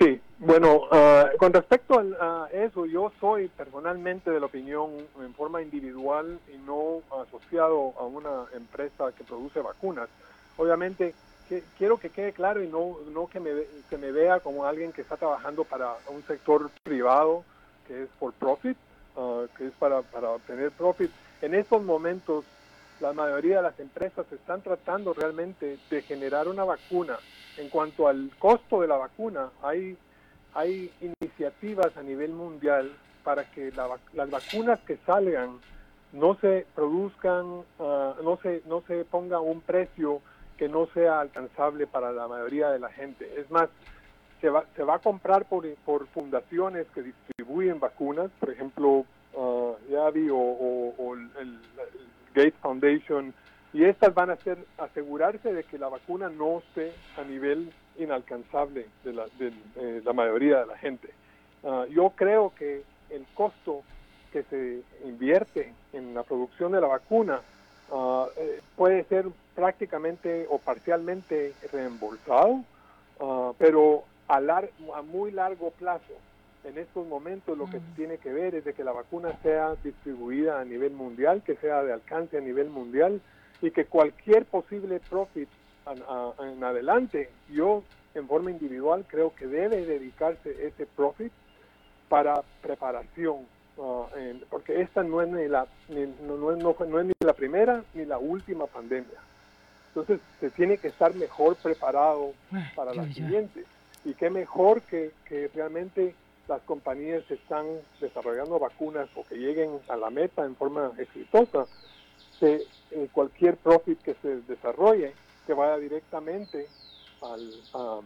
Sí, 0.00 0.18
bueno, 0.38 0.84
ah, 0.90 1.28
con 1.38 1.52
respecto 1.52 2.02
a, 2.18 2.48
eso, 2.52 2.86
yo 2.86 3.12
soy 3.20 3.48
personalmente 3.48 4.30
de 4.30 4.40
la 4.40 4.46
opinión 4.46 4.92
en 5.20 5.34
forma 5.34 5.60
individual 5.60 6.40
y 6.48 6.56
no 6.56 7.02
asociado 7.20 7.92
a 7.98 8.04
una 8.04 8.46
empresa 8.54 9.12
que 9.12 9.24
produce 9.24 9.60
vacunas. 9.60 10.08
Obviamente, 10.56 11.14
que, 11.50 11.62
quiero 11.76 11.98
que 11.98 12.08
quede 12.08 12.32
claro 12.32 12.64
y 12.64 12.68
no, 12.68 12.96
no 13.12 13.26
que 13.26 13.40
me, 13.40 13.50
se 13.90 13.98
me 13.98 14.10
vea 14.10 14.40
como 14.40 14.64
alguien 14.64 14.90
que 14.90 15.02
está 15.02 15.18
trabajando 15.18 15.64
para 15.64 15.96
un 16.08 16.22
sector 16.22 16.70
privado 16.82 17.44
que 17.86 18.04
es 18.04 18.08
por 18.18 18.32
profit, 18.32 18.78
ah, 19.18 19.44
que 19.58 19.66
es 19.66 19.72
para, 19.74 20.00
para 20.00 20.30
obtener 20.30 20.70
profit. 20.70 21.10
En 21.42 21.54
estos 21.54 21.82
momentos, 21.82 22.46
la 23.00 23.12
mayoría 23.12 23.56
de 23.56 23.64
las 23.64 23.78
empresas 23.78 24.24
están 24.32 24.62
tratando 24.62 25.12
realmente 25.12 25.76
de 25.90 26.00
generar 26.00 26.48
una 26.48 26.64
vacuna 26.64 27.18
en 27.60 27.68
cuanto 27.68 28.08
al 28.08 28.30
costo 28.38 28.80
de 28.80 28.88
la 28.88 28.96
vacuna, 28.96 29.50
hay, 29.62 29.96
hay 30.54 30.90
iniciativas 31.00 31.96
a 31.96 32.02
nivel 32.02 32.32
mundial 32.32 32.90
para 33.22 33.44
que 33.50 33.70
las 33.72 34.30
vacunas 34.30 34.80
que 34.80 34.96
salgan 35.06 35.58
no 36.12 36.36
se 36.40 36.66
produzcan, 36.74 37.62
ah, 37.78 38.14
no, 38.22 38.38
se, 38.42 38.62
no 38.66 38.82
se 38.86 39.04
ponga 39.04 39.40
un 39.40 39.60
precio 39.60 40.20
que 40.56 40.68
no 40.68 40.86
sea 40.92 41.20
alcanzable 41.20 41.86
para 41.86 42.12
la 42.12 42.28
mayoría 42.28 42.70
de 42.70 42.78
la 42.78 42.90
gente. 42.90 43.40
Es 43.40 43.50
más, 43.50 43.68
se 44.40 44.48
va, 44.48 44.64
se 44.74 44.82
va 44.82 44.96
a 44.96 44.98
comprar 44.98 45.44
por, 45.44 45.68
por 45.84 46.06
fundaciones 46.08 46.86
que 46.94 47.02
distribuyen 47.02 47.78
vacunas, 47.78 48.30
por 48.40 48.50
ejemplo, 48.50 49.04
uh, 49.34 49.76
Yavi 49.90 50.28
o, 50.32 51.14
el 51.14 51.60
Gates 52.34 52.54
Foundation 52.62 53.34
y 53.72 53.84
estas 53.84 54.12
van 54.14 54.30
a 54.30 54.36
ser 54.36 54.58
asegurarse 54.78 55.52
de 55.52 55.64
que 55.64 55.78
la 55.78 55.88
vacuna 55.88 56.28
no 56.28 56.58
esté 56.58 56.92
a 57.16 57.22
nivel 57.24 57.72
inalcanzable 57.98 58.86
de 59.04 59.12
la, 59.12 59.26
de, 59.38 59.52
eh, 59.76 60.02
la 60.04 60.12
mayoría 60.12 60.60
de 60.60 60.66
la 60.66 60.78
gente. 60.78 61.10
Ah, 61.62 61.84
yo 61.88 62.10
creo 62.10 62.52
que 62.56 62.82
el 63.10 63.26
costo 63.34 63.82
que 64.32 64.42
se 64.44 64.80
invierte 65.04 65.72
en 65.92 66.14
la 66.14 66.22
producción 66.22 66.72
de 66.72 66.80
la 66.80 66.86
vacuna 66.86 67.40
ah, 67.92 68.26
eh, 68.36 68.60
puede 68.76 69.04
ser 69.04 69.26
prácticamente 69.54 70.46
o 70.48 70.58
parcialmente 70.58 71.52
reembolsado, 71.70 72.64
uh, 73.18 73.52
pero 73.58 74.04
a, 74.26 74.38
a 74.38 75.02
muy 75.02 75.32
largo 75.32 75.70
plazo. 75.72 76.14
En 76.64 76.78
estos 76.78 77.06
momentos 77.06 77.58
lo 77.58 77.66
que 77.66 77.78
se 77.78 77.86
tiene 77.96 78.18
que 78.18 78.32
ver 78.32 78.54
es 78.54 78.64
de 78.64 78.72
que 78.72 78.84
la 78.84 78.92
vacuna 78.92 79.32
sea 79.42 79.74
distribuida 79.82 80.60
a 80.60 80.64
nivel 80.64 80.92
mundial, 80.92 81.42
que 81.42 81.56
sea 81.56 81.82
de 81.82 81.92
alcance 81.92 82.38
a 82.38 82.40
nivel 82.40 82.70
mundial 82.70 83.20
y 83.62 83.70
que 83.70 83.84
cualquier 83.84 84.44
posible 84.46 85.00
profit 85.00 85.48
en 86.38 86.64
adelante, 86.64 87.30
yo 87.50 87.82
en 88.14 88.26
forma 88.26 88.50
individual 88.50 89.04
creo 89.08 89.34
que 89.34 89.46
debe 89.46 89.84
dedicarse 89.84 90.66
ese 90.66 90.86
profit 90.86 91.32
para 92.08 92.42
preparación, 92.62 93.46
uh, 93.76 94.06
porque 94.48 94.80
esta 94.80 95.02
no 95.02 95.22
es 95.22 95.28
ni 95.28 95.48
la 95.48 95.66
no, 96.26 96.36
no, 96.36 97.00
es 97.00 97.06
ni 97.06 97.12
la 97.20 97.32
primera 97.32 97.84
ni 97.94 98.04
la 98.04 98.18
última 98.18 98.66
pandemia. 98.66 99.18
Entonces 99.88 100.20
se 100.38 100.50
tiene 100.50 100.78
que 100.78 100.88
estar 100.88 101.14
mejor 101.14 101.56
preparado 101.56 102.32
para 102.76 102.94
la 102.94 103.04
siguiente. 103.12 103.64
Y 104.04 104.14
qué 104.14 104.30
mejor 104.30 104.82
que, 104.82 105.10
que 105.26 105.50
realmente 105.52 106.14
las 106.48 106.62
compañías 106.62 107.28
están 107.30 107.66
desarrollando 108.00 108.58
vacunas 108.58 109.08
o 109.14 109.24
que 109.24 109.36
lleguen 109.36 109.70
a 109.88 109.96
la 109.96 110.10
meta 110.10 110.44
en 110.44 110.56
forma 110.56 110.92
exitosa, 110.96 111.66
se 112.40 112.66
eh, 112.90 113.08
cualquier 113.12 113.56
profit 113.56 114.00
que 114.02 114.16
se 114.20 114.40
desarrolle 114.48 115.12
que 115.46 115.54
vaya 115.54 115.76
directamente 115.76 116.66
a, 117.22 118.00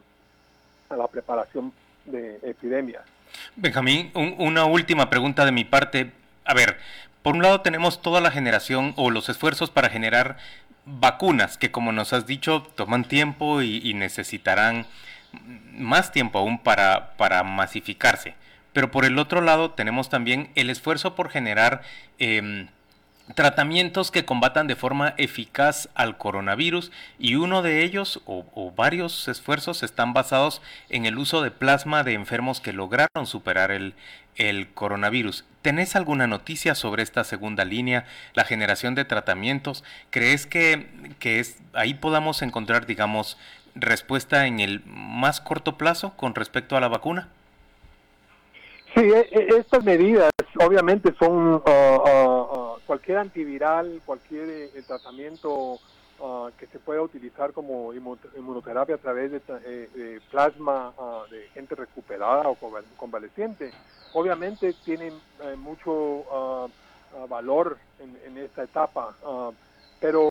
la 0.94 1.08
preparación 1.08 1.72
de 2.04 2.38
epidemias. 2.42 3.02
Benjamín, 3.56 4.12
una 4.14 4.66
última 4.66 5.08
pregunta 5.08 5.44
de 5.44 5.52
mi 5.52 5.64
parte. 5.64 6.12
A 6.44 6.54
ver, 6.54 6.78
por 7.22 7.34
un 7.34 7.42
lado 7.42 7.62
tenemos 7.62 8.02
toda 8.02 8.20
la 8.20 8.30
generación 8.30 8.92
o 8.96 9.10
los 9.10 9.28
esfuerzos 9.28 9.70
para 9.70 9.88
generar 9.88 10.36
vacunas 10.84 11.56
que 11.56 11.70
como 11.70 11.92
nos 11.92 12.12
has 12.12 12.26
dicho 12.26 12.62
toman 12.74 13.04
tiempo 13.04 13.62
y, 13.62 13.94
necesitarán 13.94 14.86
más 15.72 16.12
tiempo 16.12 16.38
aún 16.38 16.58
para, 16.58 17.16
para 17.16 17.42
masificarse. 17.42 18.34
Pero 18.72 18.90
por 18.90 19.04
el 19.04 19.18
otro 19.18 19.40
lado 19.40 19.70
tenemos 19.70 20.10
también 20.10 20.50
el 20.54 20.68
esfuerzo 20.68 21.14
por 21.14 21.30
generar 21.30 21.82
em, 22.18 22.68
tratamientos 23.34 24.10
que 24.10 24.24
combatan 24.24 24.66
de 24.66 24.76
forma 24.76 25.14
eficaz 25.16 25.88
al 25.94 26.18
coronavirus 26.18 26.92
y 27.18 27.36
uno 27.36 27.62
de 27.62 27.82
ellos 27.82 28.20
o, 28.26 28.72
varios 28.76 29.28
esfuerzos 29.28 29.82
están 29.82 30.12
basados 30.12 30.60
en 30.90 31.06
el 31.06 31.16
uso 31.16 31.40
de 31.40 31.50
plasma 31.50 32.04
de 32.04 32.12
enfermos 32.12 32.60
que 32.60 32.74
lograron 32.74 33.26
superar 33.26 33.70
el, 33.70 33.94
el 34.36 34.68
coronavirus. 34.68 35.44
¿Tenés 35.62 35.96
alguna 35.96 36.26
noticia 36.26 36.74
sobre 36.74 37.02
esta 37.02 37.24
segunda 37.24 37.64
línea, 37.64 38.04
la 38.34 38.44
generación 38.44 38.94
de 38.94 39.06
tratamientos? 39.06 39.84
¿Crees 40.10 40.46
que, 40.46 40.86
que 41.18 41.40
es, 41.40 41.58
ahí 41.72 41.94
podamos 41.94 42.42
encontrar, 42.42 42.84
digamos, 42.84 43.38
respuesta 43.74 44.46
en 44.46 44.60
el 44.60 44.82
más 44.84 45.40
corto 45.40 45.78
plazo 45.78 46.12
con 46.16 46.34
respecto 46.34 46.76
a 46.76 46.80
la 46.80 46.88
vacuna? 46.88 47.28
Sí, 48.94 49.00
e, 49.00 49.28
e, 49.32 49.58
estas 49.58 49.82
medidas 49.82 50.30
obviamente 50.60 51.12
son 51.18 51.62
cualquier 52.86 53.18
antiviral, 53.18 54.00
cualquier 54.04 54.48
eh, 54.50 54.82
tratamiento 54.86 55.78
que 56.56 56.66
se 56.68 56.78
pueda 56.78 57.02
utilizar 57.02 57.52
como 57.52 57.92
inmunoterapia 57.92 58.94
a 58.94 58.98
través 58.98 59.32
de, 59.32 59.42
eh, 59.48 60.20
plasma 60.30 60.94
de 61.28 61.48
gente 61.48 61.74
recuperada 61.74 62.48
o 62.48 62.56
convaleciente, 62.96 63.72
obviamente 64.14 64.72
tienen 64.84 65.12
eh, 65.42 65.56
mucho 65.56 66.70
valor 67.28 67.76
en, 67.98 68.16
en, 68.24 68.38
esta 68.38 68.62
etapa. 68.62 69.14
pero 70.00 70.28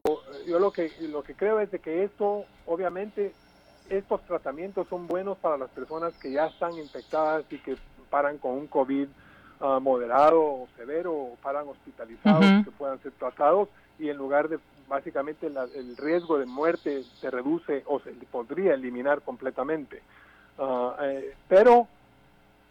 yo 0.48 0.57
lo 0.57 0.72
que 0.72 0.91
lo 1.01 1.22
que 1.22 1.36
creo 1.36 1.60
es 1.60 1.69
de 1.69 1.79
que 1.79 2.03
esto, 2.05 2.45
obviamente, 2.65 3.33
estos 3.89 4.22
tratamientos 4.22 4.88
son 4.88 5.07
buenos 5.07 5.38
para 5.38 5.57
las 5.57 5.69
personas 5.69 6.13
que 6.13 6.31
ya 6.31 6.48
están 6.48 6.77
infectadas 6.77 7.45
y 7.51 7.57
que 7.57 7.75
paran 8.10 8.38
con 8.38 8.53
un 8.53 8.67
COVID 8.67 9.07
ah, 9.63 9.79
moderado 9.79 10.39
o 10.41 10.67
severo 10.77 11.12
o 11.13 11.36
paran 11.41 11.67
hospitalizados 11.67 12.63
que 12.63 12.72
puedan 12.72 13.01
ser 13.01 13.13
tratados 13.13 13.70
y 13.98 14.10
en 14.10 14.17
lugar 14.17 14.50
de 14.50 14.60
básicamente 14.88 15.48
el 15.48 15.98
riesgo 15.98 16.38
de 16.38 16.46
muerte 16.46 17.03
se 17.20 17.32
reduce 17.32 17.84
o 17.88 18.00
se 18.00 18.12
podría 18.32 18.75
eliminar 18.75 19.22
completamente. 19.22 20.01
Ah, 20.60 20.96
eh, 21.01 21.34
pero 21.48 21.88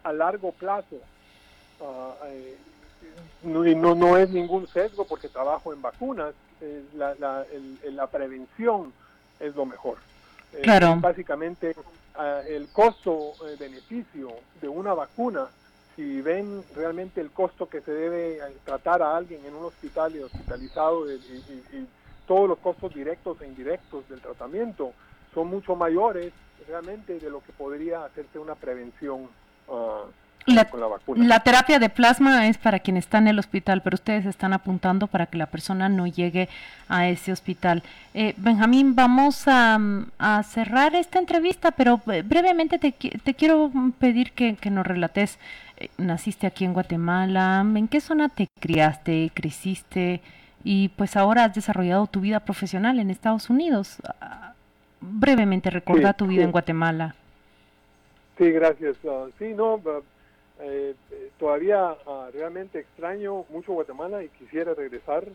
a 0.05 0.13
largo 0.13 0.53
plazo, 0.53 0.97
uh, 1.81 2.13
no, 3.45 3.95
no, 3.95 4.17
es 4.17 4.31
ningún 4.31 4.67
sesgo 4.67 5.07
porque 5.07 5.29
trabajo 5.29 5.73
en 5.73 5.83
vacunas, 5.83 6.35
eh, 6.61 6.85
la, 6.95 7.15
la, 7.17 7.45
la, 7.85 8.07
prevención 8.09 8.93
es 9.41 9.55
lo 9.55 9.67
mejor. 9.67 9.99
Claro. 10.63 10.97
básicamente 11.01 11.75
el 12.49 12.69
costo-beneficio 12.69 14.29
eh, 14.29 14.43
de 14.61 14.69
una 14.69 14.93
vacuna, 14.93 15.47
si 15.97 16.21
ven 16.23 16.65
realmente 16.75 17.21
el 17.21 17.31
costo 17.31 17.69
que 17.69 17.81
se 17.81 17.93
debe 17.93 18.37
eh, 18.37 18.57
tratar 18.65 19.03
a 19.03 19.17
alguien 19.17 19.45
en 19.45 19.55
un 19.55 19.65
hospital 19.67 20.17
y 20.17 20.21
hospitalizado 20.21 21.11
y, 21.13 21.87
todos 22.27 22.49
los 22.49 22.59
costos 22.59 22.95
directos 22.95 23.41
e 23.43 23.47
indirectos 23.49 24.09
del 24.09 24.21
tratamiento 24.21 24.93
son 25.35 25.49
mucho 25.49 25.75
mayores 25.75 26.33
realmente 26.69 27.19
de 27.19 27.29
lo 27.29 27.43
que 27.43 27.53
podría 27.53 28.05
hacerse 28.05 28.39
una 28.39 28.55
prevención 28.55 29.29
uh, 29.67 30.07
la, 30.47 30.69
la, 31.17 31.41
terapia 31.41 31.79
de 31.79 31.89
plasma 31.89 32.49
es 32.49 32.59
para 32.59 32.81
quien 32.81 32.97
está 32.97 33.19
en 33.19 33.29
el 33.29 33.39
hospital, 33.39 33.81
pero 33.83 33.95
ustedes 33.95 34.27
están 34.27 34.53
apuntando 34.53 35.07
para 35.07 35.27
que 35.27 35.39
la 35.39 35.47
persona 35.47 35.89
no 35.89 36.07
llegue 36.07 36.49
a 36.89 37.09
ese 37.09 37.33
hospital. 37.33 37.83
Eh, 38.15 38.35
Benjamín, 38.37 38.95
vamos 38.95 39.45
a, 39.47 39.79
cerrar 40.45 40.95
esta 40.95 41.19
entrevista, 41.19 41.71
pero 41.71 42.01
eh, 42.13 42.23
brevemente 42.23 42.79
te, 42.79 42.93
te 42.93 43.35
quiero 43.35 43.71
pedir 43.99 44.33
que, 44.33 44.57
nos 44.71 44.87
relates. 44.87 45.39
Eh, 45.77 45.89
naciste 45.99 46.47
aquí 46.47 46.65
en 46.65 46.75
Guatemala, 46.75 47.65
¿en 47.75 47.89
qué 47.89 48.01
zona 48.01 48.29
te 48.29 48.49
criaste, 48.61 49.31
creciste 49.35 50.21
y 50.65 50.91
pues 50.91 51.17
ahora 51.17 51.45
has 51.45 51.55
desarrollado 51.55 52.07
tu 52.07 52.21
vida 52.21 52.41
profesional 52.41 52.99
en 52.99 53.11
Estados 53.11 53.51
Unidos? 53.51 53.99
Ah, 54.21 54.53
brevemente, 55.01 55.71
recuerda 55.71 56.13
tu 56.13 56.27
vida 56.27 56.45
en 56.45 56.53
Guatemala. 56.53 57.15
Sí, 58.39 58.51
gracias. 58.51 58.97
Ah, 59.09 59.27
sí, 59.39 59.53
no, 59.55 59.81
eh, 60.65 60.95
todavía 61.39 61.97
ah, 62.07 62.29
realmente 62.33 62.79
extraño 62.79 63.45
mucho 63.51 63.73
Guatemala 63.73 64.23
y 64.23 64.29
quisiera 64.29 64.75
regresar 64.75 65.27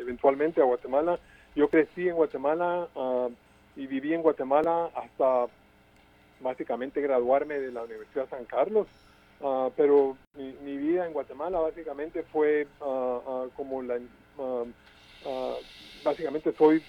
eventualmente 0.00 0.60
a 0.60 0.64
Guatemala. 0.64 1.18
Yo 1.54 1.68
crecí 1.68 2.08
en 2.08 2.14
Guatemala 2.14 2.88
ah, 2.96 3.28
y 3.76 3.86
viví 3.86 4.14
en 4.14 4.22
Guatemala 4.22 4.90
hasta 4.94 5.46
básicamente 6.40 7.02
graduarme 7.02 7.58
de 7.58 7.72
la 7.72 7.82
Universidad 7.82 8.28
San 8.30 8.46
Carlos. 8.46 8.86
Ah, 9.42 9.68
pero 9.76 10.16
mi, 10.34 10.76
vida 10.78 11.06
en 11.06 11.12
Guatemala 11.12 11.58
básicamente 11.60 12.22
fue 12.22 12.66
como 13.56 13.82
la 13.82 13.98
básicamente 16.02 16.52
soy 16.52 16.82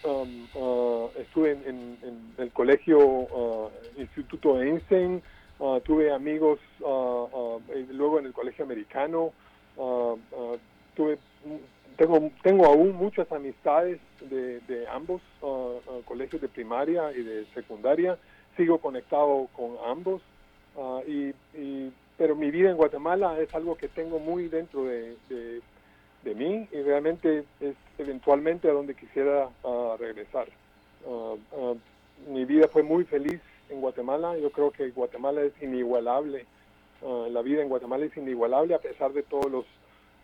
estuve 1.17 1.51
en, 1.51 2.33
el 2.37 2.51
colegio 2.51 3.69
Instituto 3.97 4.61
Einstein 4.61 5.21
Ah, 5.63 5.79
tuve 5.83 6.11
amigos 6.11 6.59
uh, 6.79 7.59
luego 7.91 8.17
en 8.17 8.25
el 8.25 8.33
colegio 8.33 8.65
americano, 8.65 9.31
tuve, 10.95 11.19
tengo, 11.97 12.31
tengo 12.41 12.65
aún 12.65 12.95
muchas 12.95 13.31
amistades 13.31 13.99
de, 14.21 14.59
de 14.61 14.87
ambos 14.87 15.21
colegios 16.05 16.41
de 16.41 16.47
primaria 16.47 17.11
y 17.11 17.21
de 17.21 17.45
secundaria, 17.53 18.17
sigo 18.57 18.79
conectado 18.79 19.49
con 19.55 19.75
ambos, 19.85 20.23
y, 21.07 21.31
pero 22.17 22.35
mi 22.35 22.49
vida 22.49 22.71
en 22.71 22.77
Guatemala 22.77 23.39
es 23.39 23.53
algo 23.53 23.75
que 23.75 23.87
tengo 23.87 24.17
muy 24.17 24.47
dentro 24.47 24.85
de, 24.85 25.15
de, 25.29 26.35
mí 26.35 26.67
y 26.71 26.81
realmente 26.81 27.43
es 27.59 27.75
eventualmente 27.99 28.67
a 28.67 28.73
donde 28.73 28.95
quisiera 28.95 29.47
regresar. 29.99 30.47
mi 32.27 32.45
vida 32.45 32.67
fue 32.67 32.81
muy 32.81 33.03
feliz 33.03 33.39
en 33.71 33.81
Guatemala. 33.81 34.37
Yo 34.37 34.51
creo 34.51 34.71
que 34.71 34.89
Guatemala 34.91 35.41
es 35.41 35.53
inigualable. 35.61 36.45
Ah, 37.03 37.27
la 37.31 37.41
vida 37.41 37.61
en 37.61 37.69
Guatemala 37.69 38.05
es 38.05 38.15
inigualable 38.15 38.75
a 38.75 38.79
pesar 38.79 39.13
de 39.13 39.23
todos 39.23 39.51
los 39.51 39.65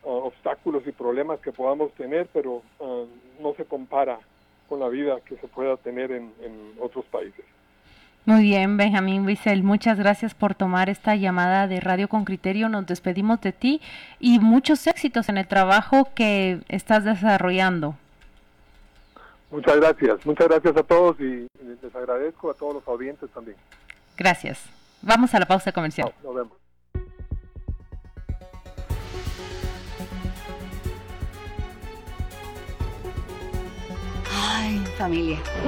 ah, 0.04 0.10
obstáculos 0.10 0.84
y 0.86 0.92
problemas 0.92 1.40
que 1.40 1.52
podamos 1.52 1.92
tener, 1.94 2.28
pero 2.34 2.62
ah, 2.80 3.04
no 3.42 3.54
se 3.56 3.66
compara 3.66 4.20
con 4.70 4.80
la 4.80 4.90
vida 4.90 5.20
que 5.26 5.38
se 5.38 5.48
pueda 5.48 5.78
tener 5.78 6.12
en, 6.12 6.32
otros 6.80 7.06
países. 7.06 7.44
Muy 8.26 8.44
bien, 8.44 8.76
Benjamín 8.76 9.26
Wiesel, 9.26 9.64
muchas 9.64 9.98
gracias 9.98 10.36
por 10.36 10.54
tomar 10.54 10.90
esta 10.90 11.16
llamada 11.16 11.68
de 11.68 11.80
Radio 11.80 12.10
con 12.10 12.26
Criterio. 12.26 12.68
Nos 12.68 12.86
despedimos 12.86 13.40
de 13.42 13.54
ti 13.54 13.82
y 14.20 14.40
muchos 14.40 14.86
éxitos 14.86 15.30
en 15.30 15.38
el 15.38 15.48
trabajo 15.48 16.10
que 16.14 16.60
estás 16.68 17.06
desarrollando. 17.06 17.96
Muchas 19.50 19.78
gracias, 19.78 20.26
muchas 20.26 20.48
gracias 20.48 20.76
a 20.76 20.84
todos 20.84 21.20
y 21.20 21.48
les 21.64 21.96
agradezco 21.96 22.52
a 22.52 22.54
todos 22.54 22.76
los 22.76 22.88
audientes 22.88 23.30
también. 23.32 23.58
Gracias. 24.18 24.66
Vamos 25.02 25.34
a 25.34 25.40
la 25.40 25.46
pausa 25.46 25.72
comercial. 25.72 26.14
nos 26.24 26.36
vemos. 26.36 26.58
Ay, 34.34 34.84
familia. 34.98 35.40